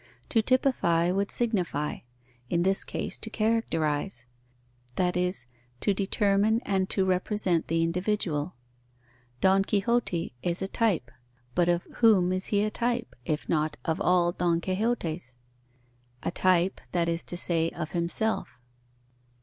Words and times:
To 0.29 0.41
typify 0.41 1.11
would 1.11 1.29
signify, 1.29 1.97
in 2.49 2.63
this 2.63 2.83
case, 2.83 3.19
to 3.19 3.29
characterize; 3.29 4.25
that 4.95 5.15
is, 5.15 5.45
to 5.81 5.93
determine 5.93 6.59
and 6.65 6.89
to 6.89 7.05
represent 7.05 7.67
the 7.67 7.83
individual. 7.83 8.55
Don 9.41 9.63
Quixote 9.63 10.33
is 10.41 10.59
a 10.63 10.67
type; 10.67 11.11
but 11.53 11.69
of 11.69 11.83
whom 11.97 12.33
is 12.33 12.47
he 12.47 12.63
a 12.63 12.71
type, 12.71 13.15
if 13.25 13.47
not 13.47 13.77
of 13.85 14.01
all 14.01 14.31
Don 14.31 14.59
Quixotes? 14.59 15.35
A 16.23 16.31
type, 16.31 16.81
that 16.93 17.07
is 17.07 17.23
to 17.25 17.37
say, 17.37 17.69
of 17.69 17.91
himself. 17.91 18.57